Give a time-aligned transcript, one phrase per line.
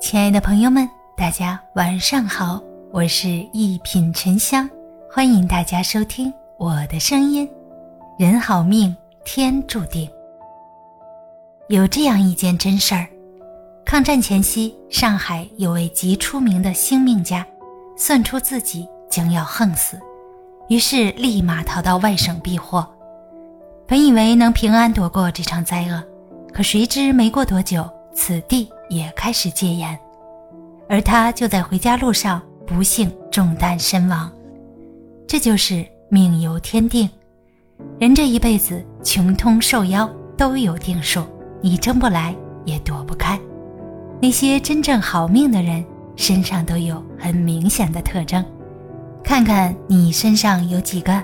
[0.00, 4.68] 亲爱的朋友们，大家晚上好，我是一品沉香，
[5.10, 7.48] 欢迎大家收听我的声音。
[8.16, 10.08] 人好命，天注定。
[11.66, 13.08] 有这样一件真事儿：
[13.84, 17.44] 抗战前夕，上海有位极出名的星命家，
[17.96, 20.00] 算出自己将要横死，
[20.68, 22.88] 于是立马逃到外省避祸。
[23.84, 26.02] 本以为能平安躲过这场灾厄，
[26.52, 29.98] 可谁知没过多久，此地也开始戒严，
[30.88, 34.30] 而他就在回家路上不幸中弹身亡。
[35.26, 37.08] 这就是命由天定，
[37.98, 41.22] 人这一辈子穷通受夭都有定数，
[41.60, 43.38] 你争不来也躲不开。
[44.20, 45.84] 那些真正好命的人
[46.16, 48.44] 身上都有很明显的特征，
[49.22, 51.22] 看看你身上有几个。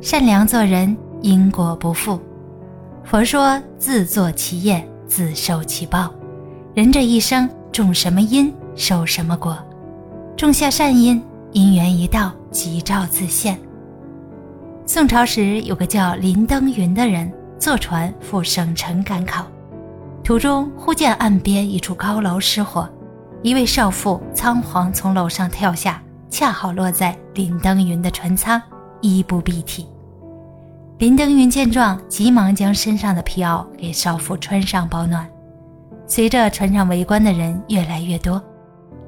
[0.00, 2.18] 善良做人，因果不负。
[3.04, 6.10] 佛说：“自作其业，自受其报。”
[6.72, 9.58] 人这一生种什么因，受什么果。
[10.36, 11.20] 种下善因，
[11.52, 13.58] 因缘一到，即照自现。
[14.86, 19.44] 宋朝时，有个叫林登云的人，坐船赴省城赶考，
[20.22, 22.88] 途中忽见岸边一处高楼失火，
[23.42, 28.62] 一位少妇仓皇从楼上跳下，恰好落在林登云的船舱。
[29.02, 29.86] 衣不蔽体。
[31.00, 35.26] 林登云见状，急忙将身上的皮袄给少妇穿上保暖。
[36.06, 38.38] 随着船上围观的人越来越多，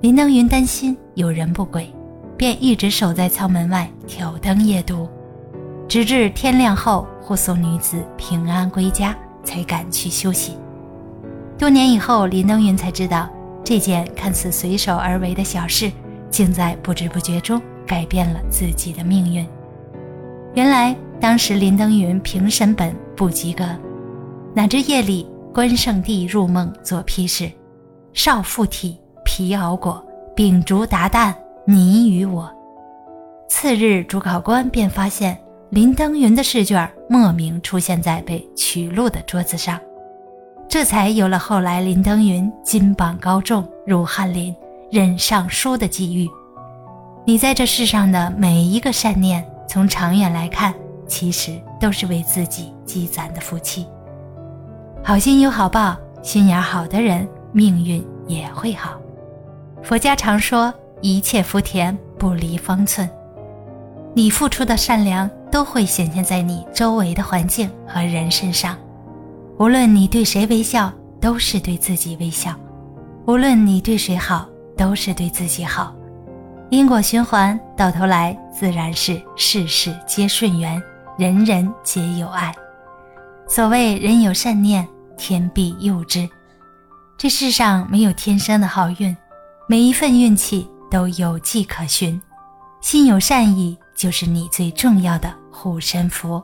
[0.01, 1.93] 林登云担心有人不轨，
[2.35, 5.07] 便一直守在舱门外挑灯夜读，
[5.87, 10.57] 直至天亮后护送女子平安归家，才赶去休息。
[11.59, 13.29] 多年以后，林登云才知道，
[13.63, 15.93] 这件看似随手而为的小事，
[16.31, 19.47] 竟在不知不觉中改变了自己的命运。
[20.55, 23.65] 原来当时林登云评审本不及格，
[24.55, 27.51] 哪知夜里关圣帝入梦做批示
[28.13, 30.05] ：“少妇体皮袄裹，
[30.37, 31.35] 秉烛达旦
[31.67, 32.53] 你与我。”
[33.49, 35.39] 次日主考官便发现
[35.71, 39.81] 林登云的试卷莫名出现在被取录的桌子上，
[40.69, 44.55] 这才有了后来林登云金榜高中入翰林
[44.91, 46.29] 任尚书的机遇。
[47.25, 49.43] 你在这世上的每一个善念。
[49.73, 50.75] 从长远来看，
[51.07, 53.87] 其实都是为自己积攒的福气。
[55.03, 59.01] 好心有好报，心眼好的人命运也会好。
[59.83, 63.09] 佛家常说，一切福田不离方寸。
[64.13, 68.77] 你付出的善良都会显现在你周围的环境和人身上。
[69.59, 72.53] 无论你对谁微笑，都是对自己微笑；
[73.27, 74.47] 无论你对谁好，
[74.77, 75.95] 都是对自己好。
[76.73, 80.83] 因果循环，到头来自然是事事皆顺缘，
[81.19, 82.51] 人人皆有爱。
[83.47, 84.89] 所谓人有善念，
[85.19, 86.27] 天必佑之。
[87.19, 89.15] 这世上没有天生的好运，
[89.69, 92.19] 每一份运气都有迹可循。
[92.81, 96.43] 心有善意，就是你最重要的护身符。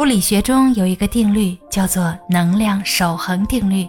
[0.00, 3.88] 物理学中有一个定律，叫做能量守恒定律。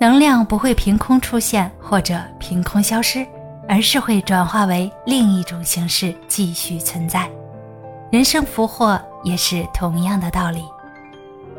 [0.00, 3.26] 能量不会凭空出现或者凭空消失。
[3.68, 7.30] 而是会转化为另一种形式继续存在，
[8.10, 10.62] 人生福祸也是同样的道理。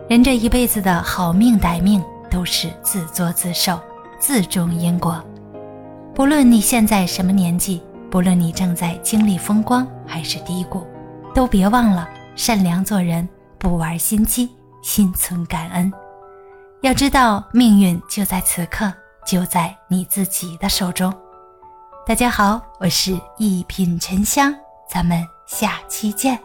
[0.08, 3.80] 人这一辈子的好命歹命都是自作自受，
[4.20, 5.24] 自种因果。
[6.14, 10.86] 不论你现在什么年纪，不论你正在经历风光还是低谷，
[11.34, 13.28] 都别忘了善良做人，
[13.58, 14.50] 不玩心机，
[14.84, 15.92] 心存感恩。
[16.82, 18.94] 要知道，命运就在此刻，
[19.26, 21.12] 就在你自己的手中。
[22.08, 24.54] 大家好，我是一品沉香，
[24.88, 26.40] 咱们下期见。